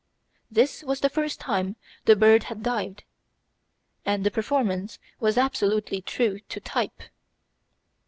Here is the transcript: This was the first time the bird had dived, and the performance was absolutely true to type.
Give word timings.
This 0.49 0.81
was 0.83 1.01
the 1.01 1.11
first 1.11 1.39
time 1.39 1.75
the 2.05 2.15
bird 2.15 2.45
had 2.45 2.63
dived, 2.63 3.03
and 4.03 4.23
the 4.23 4.31
performance 4.31 4.97
was 5.19 5.37
absolutely 5.37 6.01
true 6.01 6.39
to 6.49 6.59
type. 6.59 7.03